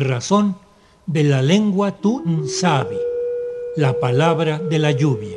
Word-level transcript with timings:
razón 0.00 0.56
de 1.06 1.24
la 1.24 1.42
lengua 1.42 1.92
Tunsabi, 1.92 2.98
la 3.76 3.98
palabra 3.98 4.58
de 4.58 4.78
la 4.78 4.92
lluvia. 4.92 5.36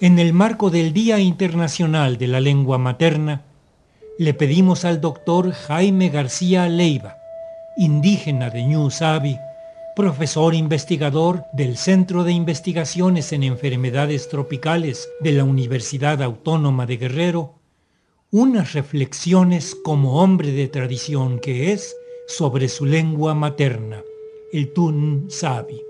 En 0.00 0.18
el 0.18 0.32
marco 0.32 0.70
del 0.70 0.92
Día 0.92 1.20
Internacional 1.20 2.18
de 2.18 2.26
la 2.26 2.40
Lengua 2.40 2.76
Materna, 2.76 3.42
le 4.18 4.34
pedimos 4.34 4.84
al 4.84 5.00
doctor 5.00 5.52
Jaime 5.52 6.08
García 6.08 6.68
Leiva, 6.68 7.18
indígena 7.76 8.50
de 8.50 8.64
Ñu 8.64 8.90
Sabi, 8.90 9.38
profesor 9.94 10.54
investigador 10.54 11.44
del 11.52 11.76
Centro 11.76 12.24
de 12.24 12.32
Investigaciones 12.32 13.32
en 13.32 13.42
Enfermedades 13.42 14.28
Tropicales 14.30 15.10
de 15.20 15.32
la 15.32 15.44
Universidad 15.44 16.22
Autónoma 16.22 16.86
de 16.86 16.96
Guerrero, 16.96 17.56
unas 18.30 18.72
reflexiones 18.72 19.74
como 19.74 20.22
hombre 20.22 20.52
de 20.52 20.68
tradición 20.68 21.38
que 21.38 21.72
es 21.72 21.94
sobre 22.26 22.68
su 22.68 22.86
lengua 22.86 23.34
materna, 23.34 24.02
el 24.54 24.72
Tun 24.72 25.26
Sabi. 25.28 25.82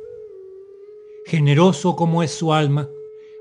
Generoso 1.27 1.95
como 1.95 2.25
es 2.25 2.33
su 2.33 2.53
alma, 2.53 2.89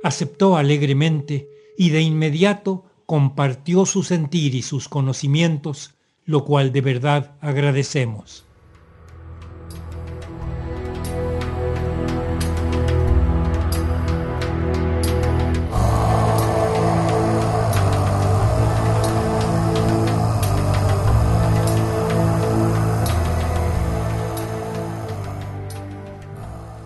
aceptó 0.04 0.58
alegremente 0.58 1.50
y 1.76 1.90
de 1.90 2.02
inmediato 2.02 2.86
compartió 3.08 3.88
su 3.88 4.04
sentir 4.04 4.54
y 4.54 4.62
sus 4.62 4.88
conocimientos, 4.88 5.96
lo 6.26 6.46
cual 6.46 6.72
de 6.72 6.82
verdad 6.82 7.36
agradecemos. 7.42 8.46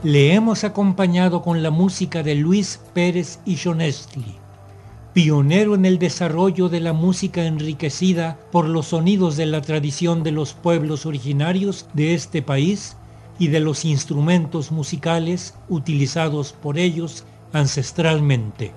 Le 0.05 0.35
hemos 0.35 0.63
acompañado 0.63 1.41
con 1.41 1.63
la 1.63 1.71
música 1.71 2.21
de 2.21 2.35
Luis 2.35 2.79
Pérez 2.93 3.39
y 3.43 3.57
Jonestli, 3.57 4.35
pionero 5.13 5.73
en 5.73 5.83
el 5.83 5.97
desarrollo 5.97 6.69
de 6.69 6.79
la 6.79 6.93
música 6.93 7.43
enriquecida 7.45 8.37
por 8.51 8.69
los 8.69 8.89
sonidos 8.89 9.35
de 9.35 9.47
la 9.47 9.61
tradición 9.61 10.21
de 10.21 10.31
los 10.31 10.53
pueblos 10.53 11.07
originarios 11.07 11.87
de 11.95 12.13
este 12.13 12.43
país 12.43 12.97
y 13.39 13.47
de 13.47 13.61
los 13.61 13.83
instrumentos 13.83 14.71
musicales 14.71 15.55
utilizados 15.69 16.53
por 16.53 16.77
ellos 16.77 17.25
ancestralmente. 17.51 18.73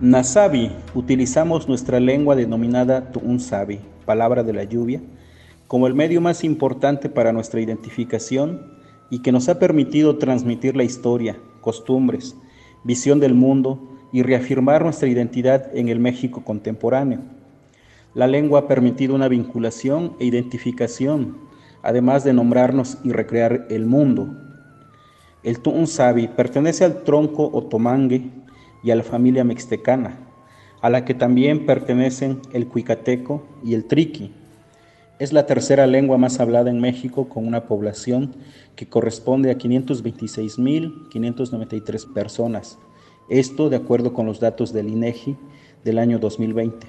Nasabi, 0.00 0.72
utilizamos 0.94 1.68
nuestra 1.68 2.00
lengua 2.00 2.34
denominada 2.34 3.12
Tu'unsabi, 3.12 3.80
palabra 4.06 4.42
de 4.42 4.54
la 4.54 4.64
lluvia, 4.64 5.02
como 5.68 5.86
el 5.86 5.92
medio 5.92 6.22
más 6.22 6.42
importante 6.42 7.10
para 7.10 7.34
nuestra 7.34 7.60
identificación 7.60 8.62
y 9.10 9.20
que 9.20 9.30
nos 9.30 9.50
ha 9.50 9.58
permitido 9.58 10.16
transmitir 10.16 10.74
la 10.74 10.84
historia, 10.84 11.36
costumbres, 11.60 12.34
visión 12.82 13.20
del 13.20 13.34
mundo 13.34 13.78
y 14.10 14.22
reafirmar 14.22 14.84
nuestra 14.84 15.06
identidad 15.06 15.68
en 15.76 15.90
el 15.90 16.00
México 16.00 16.44
contemporáneo. 16.46 17.20
La 18.14 18.26
lengua 18.26 18.60
ha 18.60 18.68
permitido 18.68 19.14
una 19.14 19.28
vinculación 19.28 20.14
e 20.18 20.24
identificación, 20.24 21.36
además 21.82 22.24
de 22.24 22.32
nombrarnos 22.32 22.96
y 23.04 23.12
recrear 23.12 23.66
el 23.68 23.84
mundo. 23.84 24.34
El 25.42 25.60
Tu'unsabi 25.60 26.28
pertenece 26.28 26.86
al 26.86 27.02
tronco 27.02 27.50
otomangue 27.52 28.40
y 28.82 28.90
a 28.90 28.96
la 28.96 29.02
familia 29.02 29.44
mixtecana, 29.44 30.18
a 30.80 30.88
la 30.90 31.04
que 31.04 31.14
también 31.14 31.66
pertenecen 31.66 32.40
el 32.52 32.66
cuicateco 32.66 33.44
y 33.62 33.74
el 33.74 33.84
triqui. 33.84 34.32
Es 35.18 35.32
la 35.32 35.46
tercera 35.46 35.86
lengua 35.86 36.16
más 36.16 36.40
hablada 36.40 36.70
en 36.70 36.80
México 36.80 37.28
con 37.28 37.46
una 37.46 37.66
población 37.66 38.34
que 38.74 38.88
corresponde 38.88 39.50
a 39.50 39.58
526.593 39.58 42.12
personas. 42.12 42.78
Esto 43.28 43.68
de 43.68 43.76
acuerdo 43.76 44.14
con 44.14 44.24
los 44.26 44.40
datos 44.40 44.72
del 44.72 44.88
INEGI 44.88 45.36
del 45.84 45.98
año 45.98 46.18
2020. 46.18 46.86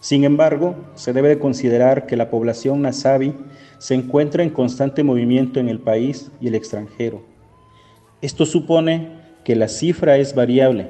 Sin 0.00 0.24
embargo, 0.24 0.74
se 0.94 1.12
debe 1.12 1.28
de 1.28 1.38
considerar 1.38 2.06
que 2.06 2.16
la 2.16 2.30
población 2.30 2.82
nasabi 2.82 3.34
se 3.78 3.94
encuentra 3.94 4.42
en 4.42 4.50
constante 4.50 5.02
movimiento 5.02 5.60
en 5.60 5.68
el 5.68 5.80
país 5.80 6.30
y 6.40 6.48
el 6.48 6.54
extranjero. 6.54 7.22
Esto 8.20 8.46
supone 8.46 9.17
que 9.48 9.56
la 9.56 9.68
cifra 9.68 10.18
es 10.18 10.34
variable. 10.34 10.88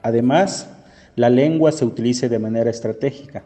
Además, 0.00 0.70
la 1.16 1.28
lengua 1.28 1.70
se 1.70 1.84
utiliza 1.84 2.26
de 2.26 2.38
manera 2.38 2.70
estratégica, 2.70 3.42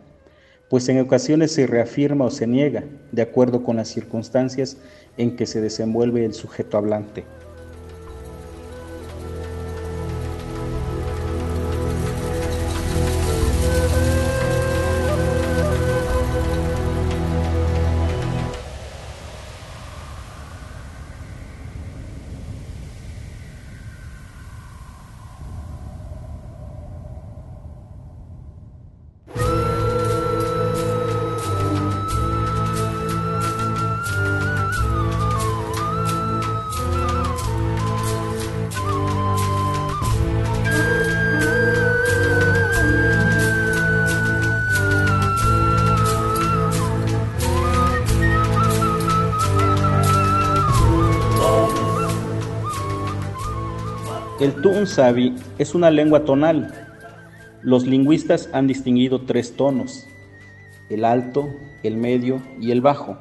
pues 0.71 0.88
en 0.88 1.00
ocasiones 1.00 1.50
se 1.50 1.66
reafirma 1.66 2.27
o 2.27 2.31
se 2.31 2.47
niega 2.47 2.84
de 3.10 3.22
acuerdo 3.22 3.65
con 3.65 3.78
las 3.78 3.88
circunstancias 3.88 4.77
en 5.16 5.34
que 5.34 5.44
se 5.44 5.60
desenvuelve 5.60 6.25
el 6.25 6.34
sujeto 6.34 6.78
hablante. 6.78 7.25
El 54.42 54.88
Sabi 54.88 55.36
es 55.58 55.72
una 55.72 55.88
lengua 55.92 56.25
tonal. 56.25 56.75
Los 57.62 57.86
lingüistas 57.86 58.50
han 58.53 58.66
distinguido 58.66 59.20
tres 59.25 59.54
tonos, 59.54 60.08
el 60.91 61.04
alto, 61.04 61.48
el 61.84 61.97
medio 61.97 62.42
y 62.60 62.72
el 62.72 62.80
bajo. 62.80 63.16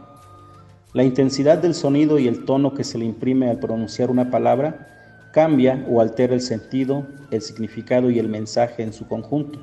La 0.94 1.04
intensidad 1.04 1.60
del 1.60 1.76
sonido 1.76 2.18
y 2.18 2.28
el 2.28 2.44
tono 2.46 2.74
que 2.74 2.84
se 2.84 2.98
le 2.98 3.06
imprime 3.06 3.52
al 3.52 3.60
pronunciar 3.60 4.10
una 4.10 4.32
palabra 4.32 5.30
cambia 5.32 5.86
o 5.88 6.02
altera 6.02 6.34
el 6.34 6.42
sentido, 6.42 7.06
el 7.30 7.44
significado 7.44 8.10
y 8.10 8.18
el 8.18 8.28
mensaje 8.28 8.82
en 8.82 8.92
su 8.92 9.08
conjunto. 9.08 9.60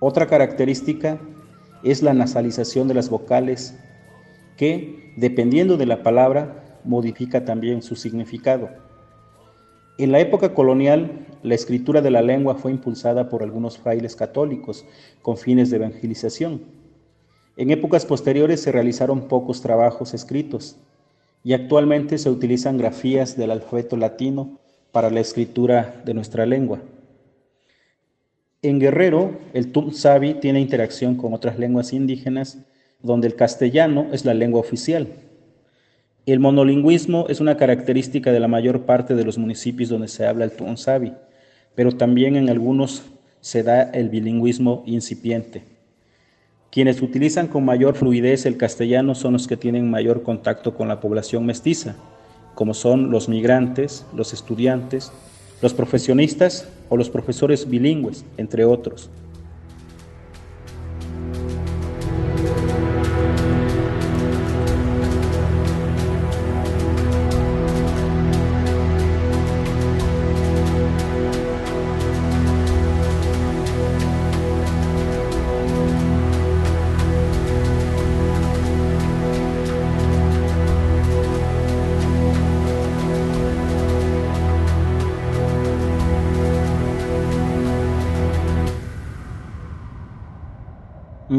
Otra 0.00 0.26
característica 0.26 1.20
es 1.84 2.02
la 2.02 2.14
nasalización 2.14 2.88
de 2.88 2.94
las 2.94 3.08
vocales 3.10 3.78
que, 4.56 5.14
dependiendo 5.16 5.76
de 5.76 5.86
la 5.86 6.02
palabra, 6.02 6.80
modifica 6.82 7.44
también 7.44 7.80
su 7.80 7.94
significado. 7.94 8.91
En 10.02 10.10
la 10.10 10.18
época 10.18 10.52
colonial, 10.52 11.28
la 11.44 11.54
escritura 11.54 12.00
de 12.02 12.10
la 12.10 12.22
lengua 12.22 12.56
fue 12.56 12.72
impulsada 12.72 13.28
por 13.28 13.44
algunos 13.44 13.78
frailes 13.78 14.16
católicos 14.16 14.84
con 15.22 15.36
fines 15.36 15.70
de 15.70 15.76
evangelización. 15.76 16.62
En 17.56 17.70
épocas 17.70 18.04
posteriores 18.04 18.60
se 18.60 18.72
realizaron 18.72 19.28
pocos 19.28 19.62
trabajos 19.62 20.12
escritos 20.12 20.76
y 21.44 21.52
actualmente 21.52 22.18
se 22.18 22.30
utilizan 22.30 22.78
grafías 22.78 23.36
del 23.36 23.52
alfabeto 23.52 23.96
latino 23.96 24.58
para 24.90 25.08
la 25.08 25.20
escritura 25.20 26.02
de 26.04 26.14
nuestra 26.14 26.46
lengua. 26.46 26.80
En 28.60 28.80
Guerrero, 28.80 29.38
el 29.52 29.72
Sabi 29.92 30.34
tiene 30.34 30.60
interacción 30.60 31.14
con 31.14 31.32
otras 31.32 31.60
lenguas 31.60 31.92
indígenas, 31.92 32.58
donde 33.00 33.28
el 33.28 33.36
castellano 33.36 34.08
es 34.10 34.24
la 34.24 34.34
lengua 34.34 34.58
oficial. 34.58 35.06
El 36.24 36.38
monolingüismo 36.38 37.26
es 37.28 37.40
una 37.40 37.56
característica 37.56 38.30
de 38.30 38.38
la 38.38 38.46
mayor 38.46 38.82
parte 38.82 39.16
de 39.16 39.24
los 39.24 39.38
municipios 39.38 39.88
donde 39.88 40.06
se 40.06 40.24
habla 40.24 40.44
el 40.44 40.52
Tunsabi, 40.52 41.14
pero 41.74 41.90
también 41.90 42.36
en 42.36 42.48
algunos 42.48 43.02
se 43.40 43.64
da 43.64 43.82
el 43.82 44.08
bilingüismo 44.08 44.84
incipiente. 44.86 45.64
Quienes 46.70 47.02
utilizan 47.02 47.48
con 47.48 47.64
mayor 47.64 47.96
fluidez 47.96 48.46
el 48.46 48.56
castellano 48.56 49.16
son 49.16 49.32
los 49.32 49.48
que 49.48 49.56
tienen 49.56 49.90
mayor 49.90 50.22
contacto 50.22 50.74
con 50.74 50.86
la 50.86 51.00
población 51.00 51.44
mestiza, 51.44 51.96
como 52.54 52.72
son 52.72 53.10
los 53.10 53.28
migrantes, 53.28 54.06
los 54.14 54.32
estudiantes, 54.32 55.10
los 55.60 55.74
profesionistas 55.74 56.68
o 56.88 56.96
los 56.96 57.10
profesores 57.10 57.68
bilingües, 57.68 58.24
entre 58.36 58.64
otros. 58.64 59.10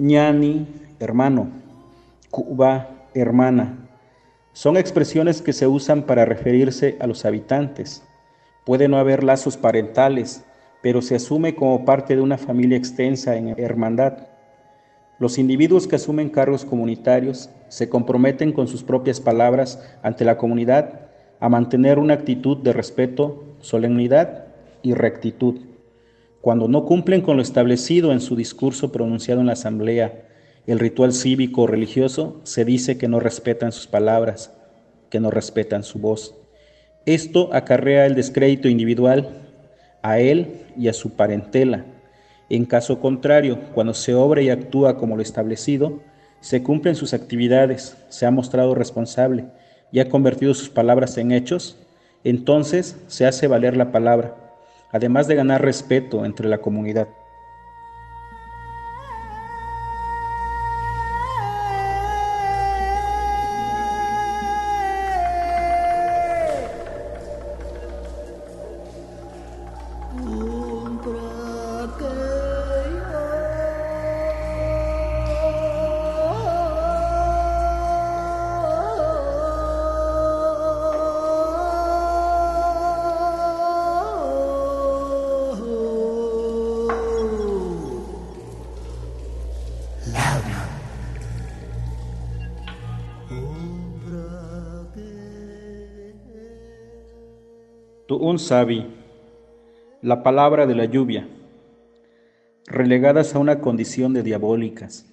ñani, 0.00 0.66
hermano, 0.98 1.48
cuba, 2.30 2.88
hermana. 3.12 3.76
Son 4.54 4.78
expresiones 4.78 5.42
que 5.42 5.52
se 5.52 5.66
usan 5.66 6.04
para 6.04 6.24
referirse 6.24 6.96
a 7.00 7.06
los 7.06 7.26
habitantes. 7.26 8.02
Puede 8.64 8.88
no 8.88 8.96
haber 8.96 9.22
lazos 9.22 9.58
parentales, 9.58 10.42
pero 10.82 11.02
se 11.02 11.16
asume 11.16 11.54
como 11.54 11.84
parte 11.84 12.16
de 12.16 12.22
una 12.22 12.38
familia 12.38 12.78
extensa 12.78 13.36
en 13.36 13.48
hermandad. 13.60 14.28
Los 15.18 15.36
individuos 15.36 15.86
que 15.86 15.96
asumen 15.96 16.30
cargos 16.30 16.64
comunitarios 16.64 17.50
se 17.68 17.90
comprometen 17.90 18.52
con 18.52 18.68
sus 18.68 18.82
propias 18.82 19.20
palabras 19.20 19.86
ante 20.02 20.24
la 20.24 20.38
comunidad 20.38 21.10
a 21.40 21.50
mantener 21.50 21.98
una 21.98 22.14
actitud 22.14 22.56
de 22.56 22.72
respeto, 22.72 23.44
solemnidad 23.60 24.46
y 24.80 24.94
rectitud. 24.94 25.69
Cuando 26.40 26.68
no 26.68 26.86
cumplen 26.86 27.20
con 27.20 27.36
lo 27.36 27.42
establecido 27.42 28.12
en 28.12 28.20
su 28.20 28.34
discurso 28.34 28.90
pronunciado 28.90 29.42
en 29.42 29.48
la 29.48 29.52
asamblea, 29.52 30.22
el 30.66 30.78
ritual 30.78 31.12
cívico 31.12 31.62
o 31.62 31.66
religioso, 31.66 32.40
se 32.44 32.64
dice 32.64 32.96
que 32.96 33.08
no 33.08 33.20
respetan 33.20 33.72
sus 33.72 33.86
palabras, 33.86 34.50
que 35.10 35.20
no 35.20 35.30
respetan 35.30 35.82
su 35.82 35.98
voz. 35.98 36.34
Esto 37.04 37.50
acarrea 37.52 38.06
el 38.06 38.14
descrédito 38.14 38.68
individual 38.68 39.28
a 40.00 40.18
él 40.18 40.62
y 40.78 40.88
a 40.88 40.94
su 40.94 41.10
parentela. 41.10 41.84
En 42.48 42.64
caso 42.64 43.00
contrario, 43.00 43.58
cuando 43.74 43.92
se 43.92 44.14
obra 44.14 44.40
y 44.40 44.48
actúa 44.48 44.96
como 44.96 45.16
lo 45.16 45.22
establecido, 45.22 46.00
se 46.40 46.62
cumplen 46.62 46.94
sus 46.94 47.12
actividades, 47.12 47.98
se 48.08 48.24
ha 48.24 48.30
mostrado 48.30 48.74
responsable 48.74 49.44
y 49.92 50.00
ha 50.00 50.08
convertido 50.08 50.54
sus 50.54 50.70
palabras 50.70 51.18
en 51.18 51.32
hechos, 51.32 51.76
entonces 52.24 52.96
se 53.08 53.26
hace 53.26 53.46
valer 53.46 53.76
la 53.76 53.92
palabra 53.92 54.39
además 54.92 55.26
de 55.28 55.34
ganar 55.34 55.62
respeto 55.62 56.24
entre 56.24 56.48
la 56.48 56.58
comunidad. 56.58 57.08
Un 98.18 98.38
sabi, 98.38 98.86
la 100.02 100.22
palabra 100.22 100.66
de 100.66 100.74
la 100.74 100.86
lluvia, 100.86 101.28
relegadas 102.66 103.34
a 103.34 103.38
una 103.38 103.60
condición 103.60 104.14
de 104.14 104.22
diabólicas, 104.22 105.06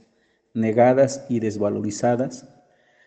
negadas 0.53 1.25
y 1.29 1.39
desvalorizadas, 1.39 2.47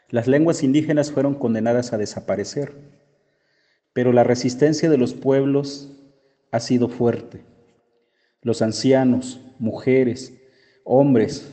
las 0.08 0.26
lenguas 0.26 0.62
indígenas 0.62 1.12
fueron 1.12 1.34
condenadas 1.34 1.92
a 1.92 1.98
desaparecer, 1.98 2.72
pero 3.92 4.12
la 4.12 4.24
resistencia 4.24 4.90
de 4.90 4.98
los 4.98 5.14
pueblos 5.14 5.90
ha 6.50 6.60
sido 6.60 6.88
fuerte. 6.88 7.44
Los 8.42 8.62
ancianos, 8.62 9.40
mujeres, 9.58 10.40
hombres, 10.84 11.52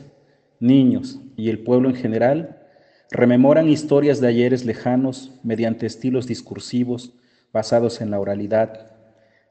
niños 0.60 1.20
y 1.36 1.50
el 1.50 1.60
pueblo 1.60 1.88
en 1.88 1.94
general 1.94 2.66
rememoran 3.10 3.68
historias 3.68 4.20
de 4.20 4.28
ayeres 4.28 4.64
lejanos 4.64 5.32
mediante 5.42 5.86
estilos 5.86 6.26
discursivos 6.26 7.14
basados 7.52 8.00
en 8.00 8.10
la 8.10 8.20
oralidad, 8.20 8.92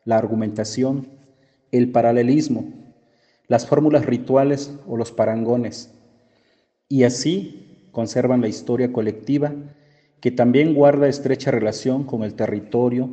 la 0.05 0.17
argumentación, 0.17 1.09
el 1.71 1.91
paralelismo, 1.91 2.73
las 3.47 3.67
fórmulas 3.67 4.05
rituales 4.05 4.73
o 4.87 4.97
los 4.97 5.11
parangones, 5.11 5.93
y 6.89 7.03
así 7.03 7.89
conservan 7.91 8.41
la 8.41 8.47
historia 8.47 8.93
colectiva 8.93 9.53
que 10.21 10.31
también 10.31 10.73
guarda 10.73 11.07
estrecha 11.07 11.51
relación 11.51 12.03
con 12.03 12.23
el 12.23 12.33
territorio, 12.33 13.09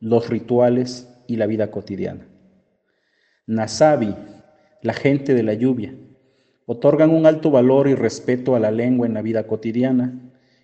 los 0.00 0.28
rituales 0.28 1.08
y 1.26 1.36
la 1.36 1.46
vida 1.46 1.70
cotidiana. 1.70 2.26
Nasabi, 3.46 4.14
la 4.82 4.92
gente 4.94 5.34
de 5.34 5.42
la 5.42 5.54
lluvia, 5.54 5.94
otorgan 6.66 7.10
un 7.10 7.26
alto 7.26 7.50
valor 7.50 7.88
y 7.88 7.94
respeto 7.94 8.54
a 8.54 8.60
la 8.60 8.70
lengua 8.70 9.06
en 9.06 9.14
la 9.14 9.22
vida 9.22 9.46
cotidiana, 9.46 10.18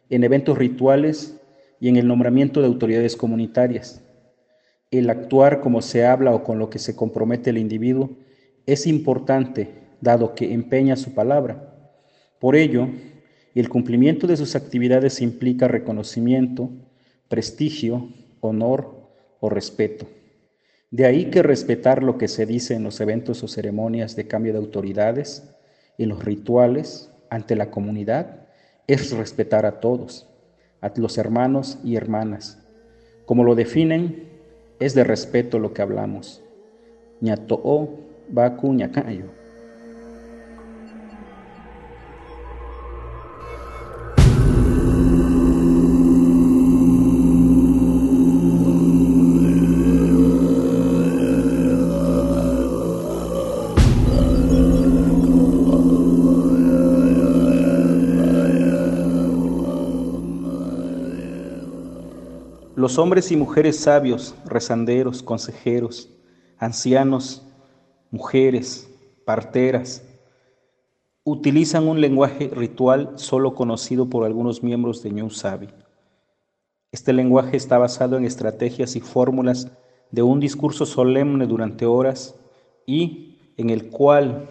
en 0.09 0.25
eventos 0.25 0.59
rituales 0.59 1.40
y 1.81 1.89
en 1.89 1.97
el 1.97 2.07
nombramiento 2.07 2.61
de 2.61 2.67
autoridades 2.67 3.17
comunitarias. 3.17 4.03
El 4.91 5.09
actuar 5.09 5.61
como 5.61 5.83
se 5.83 6.05
habla 6.05 6.35
o 6.35 6.45
con 6.45 6.59
lo 6.59 6.69
que 6.69 6.79
se 6.79 6.95
compromete 6.95 7.51
el 7.51 7.59
individuo 7.59 8.11
es 8.67 8.87
importante, 8.87 9.71
dado 10.01 10.35
que 10.35 10.53
empeña 10.53 10.97
su 10.97 11.15
palabra. 11.15 11.75
Por 12.39 12.55
ello, 12.55 12.89
el 13.55 13.69
cumplimiento 13.69 14.27
de 14.27 14.37
sus 14.37 14.55
actividades 14.55 15.21
implica 15.23 15.69
reconocimiento, 15.69 16.71
prestigio, 17.29 18.13
honor 18.41 19.09
o 19.41 19.49
respeto. 19.49 20.07
De 20.91 21.07
ahí 21.07 21.27
que 21.27 21.43
respetar 21.43 22.03
lo 22.03 22.19
que 22.19 22.29
se 22.29 22.47
dice 22.47 22.75
en 22.75 22.83
los 22.83 23.01
eventos 23.01 23.43
o 23.43 23.49
ceremonias 23.49 24.17
de 24.17 24.27
cambio 24.27 24.53
de 24.53 24.59
autoridades, 24.59 25.49
en 25.99 26.09
los 26.09 26.25
rituales, 26.25 27.11
ante 27.31 27.55
la 27.55 27.71
comunidad, 27.71 28.49
es 28.87 29.13
respetar 29.13 29.67
a 29.67 29.79
todos 29.81 30.30
a 30.81 30.93
los 30.97 31.19
hermanos 31.19 31.79
y 31.85 31.97
hermanas. 31.97 32.59
Como 33.27 33.45
lo 33.45 33.55
definen, 33.55 34.29
es 34.79 34.95
de 34.95 35.05
respeto 35.05 35.59
lo 35.59 35.73
que 35.73 35.83
hablamos. 35.83 36.43
Ñato'o 37.21 37.91
baku 38.29 38.73
ñakayo. 38.73 39.40
Los 62.91 62.99
hombres 62.99 63.31
y 63.31 63.37
mujeres 63.37 63.79
sabios, 63.79 64.35
rezanderos, 64.45 65.23
consejeros, 65.23 66.09
ancianos, 66.59 67.47
mujeres, 68.11 68.91
parteras, 69.25 70.03
utilizan 71.23 71.87
un 71.87 72.01
lenguaje 72.01 72.51
ritual 72.53 73.13
solo 73.15 73.55
conocido 73.55 74.11
por 74.11 74.25
algunos 74.25 74.65
miembros 74.65 75.05
de 75.05 75.13
New 75.13 75.31
Sabi. 75.31 75.69
Este 76.91 77.13
lenguaje 77.13 77.57
está 77.57 77.79
basado 77.79 78.17
en 78.17 78.25
estrategias 78.25 78.97
y 78.97 79.01
fórmulas 79.01 79.69
de 80.11 80.23
un 80.23 80.41
discurso 80.41 80.85
solemne 80.85 81.47
durante 81.47 81.87
horas 81.87 82.35
y 82.87 83.39
en 83.57 83.71
el 83.71 83.89
cual 83.91 84.49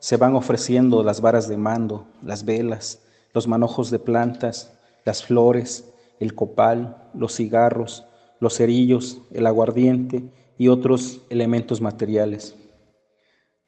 se 0.00 0.16
van 0.16 0.34
ofreciendo 0.34 1.04
las 1.04 1.20
varas 1.20 1.46
de 1.46 1.56
mando, 1.56 2.08
las 2.24 2.44
velas, 2.44 3.04
los 3.32 3.46
manojos 3.46 3.88
de 3.92 4.00
plantas, 4.00 4.76
las 5.04 5.22
flores, 5.22 5.94
el 6.20 6.34
copal, 6.34 7.10
los 7.14 7.36
cigarros, 7.36 8.06
los 8.40 8.56
cerillos, 8.56 9.22
el 9.32 9.46
aguardiente 9.46 10.24
y 10.56 10.68
otros 10.68 11.22
elementos 11.30 11.80
materiales. 11.80 12.56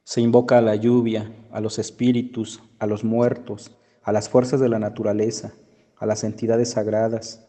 Se 0.03 0.21
invoca 0.21 0.57
a 0.57 0.61
la 0.61 0.75
lluvia, 0.75 1.31
a 1.51 1.61
los 1.61 1.79
espíritus, 1.79 2.61
a 2.79 2.87
los 2.87 3.03
muertos, 3.03 3.71
a 4.03 4.11
las 4.11 4.29
fuerzas 4.29 4.59
de 4.59 4.69
la 4.69 4.79
naturaleza, 4.79 5.53
a 5.97 6.05
las 6.05 6.23
entidades 6.23 6.71
sagradas, 6.71 7.47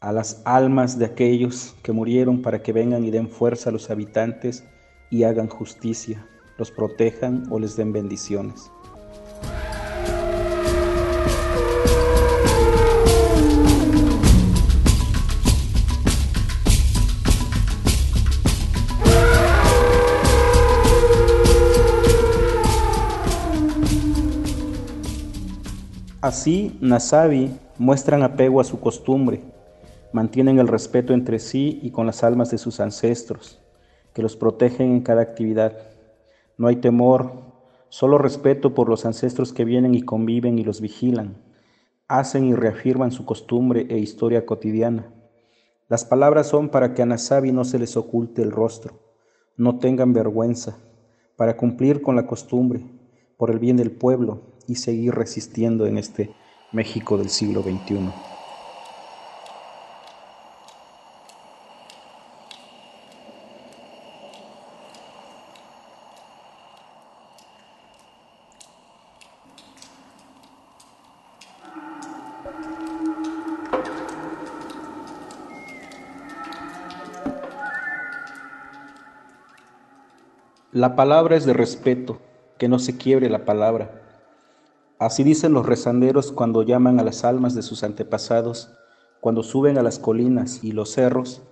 a 0.00 0.12
las 0.12 0.42
almas 0.44 0.98
de 0.98 1.06
aquellos 1.06 1.74
que 1.82 1.92
murieron 1.92 2.42
para 2.42 2.62
que 2.62 2.72
vengan 2.72 3.04
y 3.04 3.10
den 3.10 3.28
fuerza 3.28 3.70
a 3.70 3.72
los 3.72 3.90
habitantes 3.90 4.64
y 5.10 5.24
hagan 5.24 5.48
justicia, 5.48 6.26
los 6.58 6.70
protejan 6.70 7.44
o 7.50 7.58
les 7.58 7.76
den 7.76 7.92
bendiciones. 7.92 8.70
Así, 26.24 26.78
Nasabi 26.80 27.50
muestran 27.76 28.22
apego 28.22 28.58
a 28.58 28.64
su 28.64 28.80
costumbre, 28.80 29.42
mantienen 30.10 30.58
el 30.58 30.68
respeto 30.68 31.12
entre 31.12 31.38
sí 31.38 31.78
y 31.82 31.90
con 31.90 32.06
las 32.06 32.24
almas 32.24 32.50
de 32.50 32.56
sus 32.56 32.80
ancestros, 32.80 33.60
que 34.14 34.22
los 34.22 34.34
protegen 34.34 34.90
en 34.92 35.02
cada 35.02 35.20
actividad. 35.20 35.76
No 36.56 36.68
hay 36.68 36.76
temor, 36.76 37.30
solo 37.90 38.16
respeto 38.16 38.72
por 38.72 38.88
los 38.88 39.04
ancestros 39.04 39.52
que 39.52 39.66
vienen 39.66 39.94
y 39.94 40.00
conviven 40.00 40.58
y 40.58 40.64
los 40.64 40.80
vigilan. 40.80 41.36
Hacen 42.08 42.46
y 42.46 42.54
reafirman 42.54 43.12
su 43.12 43.26
costumbre 43.26 43.86
e 43.90 43.98
historia 43.98 44.46
cotidiana. 44.46 45.12
Las 45.90 46.06
palabras 46.06 46.46
son 46.46 46.70
para 46.70 46.94
que 46.94 47.02
a 47.02 47.06
Nasabi 47.06 47.52
no 47.52 47.66
se 47.66 47.78
les 47.78 47.98
oculte 47.98 48.40
el 48.40 48.50
rostro, 48.50 48.98
no 49.58 49.78
tengan 49.78 50.14
vergüenza, 50.14 50.78
para 51.36 51.58
cumplir 51.58 52.00
con 52.00 52.16
la 52.16 52.26
costumbre, 52.26 52.80
por 53.36 53.50
el 53.50 53.58
bien 53.58 53.76
del 53.76 53.90
pueblo 53.90 54.53
y 54.66 54.76
seguir 54.76 55.14
resistiendo 55.14 55.86
en 55.86 55.98
este 55.98 56.30
México 56.72 57.16
del 57.18 57.30
siglo 57.30 57.62
XXI. 57.62 58.10
La 80.74 80.96
palabra 80.96 81.36
es 81.36 81.46
de 81.46 81.52
respeto, 81.52 82.20
que 82.58 82.68
no 82.68 82.80
se 82.80 82.96
quiebre 82.96 83.30
la 83.30 83.44
palabra. 83.44 84.03
Así 84.98 85.24
dicen 85.24 85.52
los 85.52 85.66
rezanderos 85.66 86.30
cuando 86.30 86.62
llaman 86.62 87.00
a 87.00 87.04
las 87.04 87.24
almas 87.24 87.54
de 87.54 87.62
sus 87.62 87.82
antepasados, 87.82 88.70
cuando 89.20 89.42
suben 89.42 89.78
a 89.78 89.82
las 89.82 89.98
colinas 89.98 90.62
y 90.62 90.72
los 90.72 90.90
cerros 90.92 91.42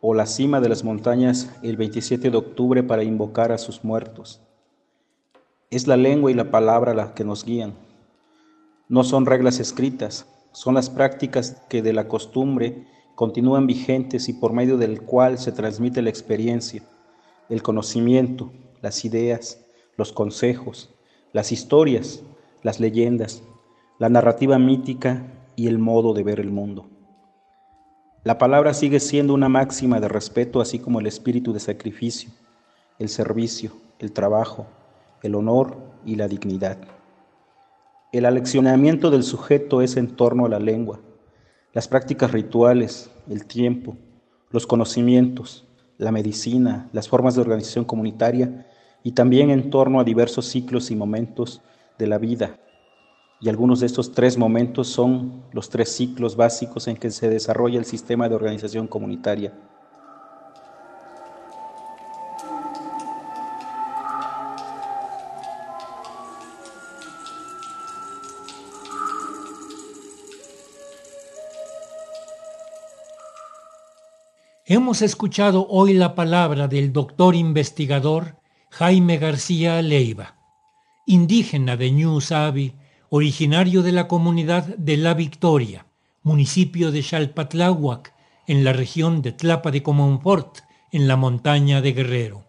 o 0.00 0.14
la 0.14 0.26
cima 0.26 0.60
de 0.60 0.68
las 0.68 0.84
montañas 0.84 1.50
el 1.62 1.76
27 1.76 2.30
de 2.30 2.36
octubre 2.36 2.82
para 2.82 3.04
invocar 3.04 3.52
a 3.52 3.58
sus 3.58 3.84
muertos. 3.84 4.40
Es 5.70 5.86
la 5.86 5.96
lengua 5.96 6.30
y 6.30 6.34
la 6.34 6.50
palabra 6.50 6.94
las 6.94 7.12
que 7.12 7.24
nos 7.24 7.44
guían. 7.44 7.74
No 8.88 9.04
son 9.04 9.26
reglas 9.26 9.60
escritas, 9.60 10.26
son 10.52 10.74
las 10.74 10.90
prácticas 10.90 11.62
que 11.68 11.82
de 11.82 11.92
la 11.92 12.08
costumbre 12.08 12.86
continúan 13.14 13.66
vigentes 13.66 14.28
y 14.28 14.32
por 14.32 14.52
medio 14.52 14.76
del 14.78 15.02
cual 15.02 15.38
se 15.38 15.52
transmite 15.52 16.02
la 16.02 16.10
experiencia, 16.10 16.82
el 17.48 17.62
conocimiento, 17.62 18.50
las 18.82 19.04
ideas, 19.04 19.60
los 19.96 20.12
consejos, 20.12 20.90
las 21.32 21.52
historias, 21.52 22.24
las 22.62 22.80
leyendas, 22.80 23.42
la 23.98 24.08
narrativa 24.08 24.58
mítica 24.58 25.26
y 25.56 25.68
el 25.68 25.78
modo 25.78 26.14
de 26.14 26.22
ver 26.22 26.40
el 26.40 26.50
mundo. 26.50 26.88
La 28.22 28.38
palabra 28.38 28.74
sigue 28.74 29.00
siendo 29.00 29.32
una 29.32 29.48
máxima 29.48 29.98
de 30.00 30.08
respeto, 30.08 30.60
así 30.60 30.78
como 30.78 31.00
el 31.00 31.06
espíritu 31.06 31.52
de 31.52 31.60
sacrificio, 31.60 32.30
el 32.98 33.08
servicio, 33.08 33.72
el 33.98 34.12
trabajo, 34.12 34.66
el 35.22 35.34
honor 35.34 35.78
y 36.04 36.16
la 36.16 36.28
dignidad. 36.28 36.78
El 38.12 38.26
aleccionamiento 38.26 39.10
del 39.10 39.22
sujeto 39.22 39.82
es 39.82 39.96
en 39.96 40.16
torno 40.16 40.46
a 40.46 40.48
la 40.48 40.58
lengua, 40.58 41.00
las 41.72 41.88
prácticas 41.88 42.32
rituales, 42.32 43.10
el 43.28 43.46
tiempo, 43.46 43.96
los 44.50 44.66
conocimientos, 44.66 45.66
la 45.96 46.10
medicina, 46.10 46.88
las 46.92 47.08
formas 47.08 47.34
de 47.34 47.42
organización 47.42 47.84
comunitaria 47.84 48.66
y 49.02 49.12
también 49.12 49.50
en 49.50 49.70
torno 49.70 50.00
a 50.00 50.04
diversos 50.04 50.46
ciclos 50.46 50.90
y 50.90 50.96
momentos 50.96 51.62
de 52.00 52.08
la 52.08 52.18
vida. 52.18 52.58
Y 53.40 53.48
algunos 53.48 53.80
de 53.80 53.86
estos 53.86 54.12
tres 54.12 54.36
momentos 54.36 54.88
son 54.88 55.44
los 55.52 55.70
tres 55.70 55.94
ciclos 55.94 56.34
básicos 56.34 56.88
en 56.88 56.96
que 56.96 57.10
se 57.10 57.28
desarrolla 57.30 57.78
el 57.78 57.84
sistema 57.84 58.28
de 58.28 58.34
organización 58.34 58.88
comunitaria. 58.88 59.54
Hemos 74.64 75.02
escuchado 75.02 75.66
hoy 75.68 75.94
la 75.94 76.14
palabra 76.14 76.68
del 76.68 76.92
doctor 76.92 77.34
investigador 77.34 78.36
Jaime 78.70 79.18
García 79.18 79.82
Leiva, 79.82 80.39
indígena 81.06 81.76
de 81.76 81.90
New 81.90 82.20
Sabi, 82.20 82.74
originario 83.08 83.82
de 83.82 83.92
la 83.92 84.06
comunidad 84.06 84.64
de 84.76 84.96
La 84.96 85.14
Victoria, 85.14 85.86
municipio 86.22 86.92
de 86.92 87.02
Xalpatláhuac, 87.02 88.14
en 88.46 88.64
la 88.64 88.72
región 88.72 89.22
de 89.22 89.32
Tlapa 89.32 89.70
de 89.70 89.82
Comonfort, 89.82 90.58
en 90.92 91.08
la 91.08 91.16
montaña 91.16 91.80
de 91.80 91.92
Guerrero. 91.92 92.44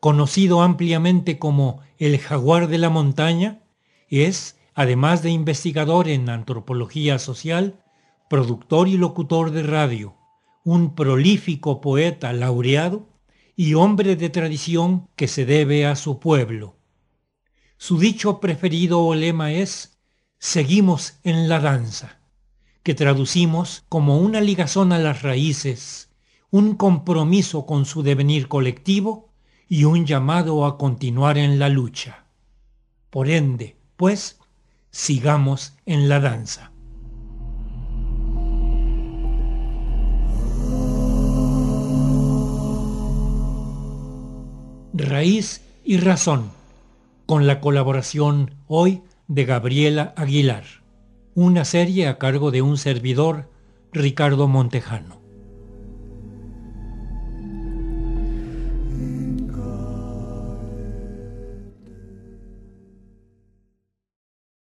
Conocido 0.00 0.62
ampliamente 0.62 1.38
como 1.38 1.80
el 1.98 2.18
jaguar 2.18 2.68
de 2.68 2.78
la 2.78 2.88
montaña, 2.88 3.62
es, 4.08 4.58
además 4.74 5.22
de 5.22 5.30
investigador 5.30 6.08
en 6.08 6.28
antropología 6.28 7.18
social, 7.18 7.84
productor 8.28 8.88
y 8.88 8.96
locutor 8.96 9.50
de 9.50 9.62
radio, 9.62 10.14
un 10.64 10.94
prolífico 10.94 11.80
poeta 11.80 12.32
laureado 12.32 13.08
y 13.56 13.74
hombre 13.74 14.16
de 14.16 14.30
tradición 14.30 15.08
que 15.16 15.28
se 15.28 15.44
debe 15.44 15.84
a 15.84 15.96
su 15.96 16.18
pueblo. 16.18 16.79
Su 17.82 17.98
dicho 17.98 18.40
preferido 18.40 19.00
o 19.00 19.14
lema 19.14 19.52
es 19.52 19.96
Seguimos 20.38 21.14
en 21.24 21.48
la 21.48 21.60
danza, 21.60 22.20
que 22.82 22.94
traducimos 22.94 23.84
como 23.88 24.18
una 24.18 24.42
ligazón 24.42 24.92
a 24.92 24.98
las 24.98 25.22
raíces, 25.22 26.10
un 26.50 26.74
compromiso 26.74 27.64
con 27.64 27.86
su 27.86 28.02
devenir 28.02 28.48
colectivo 28.48 29.30
y 29.66 29.84
un 29.84 30.04
llamado 30.04 30.66
a 30.66 30.76
continuar 30.76 31.38
en 31.38 31.58
la 31.58 31.70
lucha. 31.70 32.26
Por 33.08 33.30
ende, 33.30 33.78
pues, 33.96 34.38
sigamos 34.90 35.72
en 35.86 36.10
la 36.10 36.20
danza. 36.20 36.72
Raíz 44.92 45.62
y 45.82 45.96
Razón, 45.96 46.59
con 47.30 47.46
la 47.46 47.60
colaboración 47.60 48.56
hoy 48.66 49.04
de 49.28 49.44
Gabriela 49.44 50.14
Aguilar, 50.16 50.64
una 51.36 51.64
serie 51.64 52.08
a 52.08 52.18
cargo 52.18 52.50
de 52.50 52.60
un 52.60 52.76
servidor, 52.76 53.48
Ricardo 53.92 54.48
Montejano. 54.48 55.19